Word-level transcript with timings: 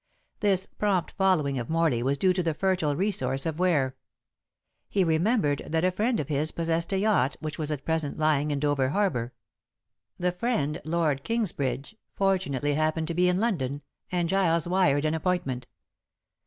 This 0.39 0.65
prompt 0.65 1.11
following 1.11 1.59
of 1.59 1.69
Morley 1.69 2.01
was 2.01 2.17
due 2.17 2.33
to 2.33 2.41
the 2.41 2.55
fertile 2.55 2.95
resource 2.95 3.45
of 3.45 3.59
Ware. 3.59 3.95
He 4.89 5.03
remembered 5.03 5.61
that 5.67 5.83
a 5.83 5.91
friend 5.91 6.19
of 6.19 6.27
his 6.27 6.49
possessed 6.51 6.91
a 6.91 6.97
yacht 6.97 7.35
which 7.39 7.59
was 7.59 7.71
at 7.71 7.85
present 7.85 8.17
lying 8.17 8.49
in 8.49 8.59
Dover 8.59 8.89
Harbor. 8.89 9.31
The 10.17 10.31
friend, 10.31 10.81
Lord 10.85 11.23
Kingsbridge, 11.23 11.95
fortunately 12.15 12.73
happened 12.73 13.09
to 13.09 13.13
be 13.13 13.29
in 13.29 13.37
London, 13.37 13.83
and 14.11 14.27
Giles 14.27 14.67
wired 14.67 15.05
an 15.05 15.13
appointment. 15.13 15.67